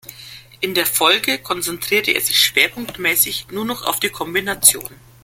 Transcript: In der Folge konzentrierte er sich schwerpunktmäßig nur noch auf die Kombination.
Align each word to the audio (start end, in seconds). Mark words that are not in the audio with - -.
In 0.61 0.73
der 0.73 0.87
Folge 0.87 1.37
konzentrierte 1.37 2.09
er 2.13 2.21
sich 2.21 2.41
schwerpunktmäßig 2.43 3.49
nur 3.51 3.65
noch 3.65 3.83
auf 3.83 3.99
die 3.99 4.09
Kombination. 4.09 4.89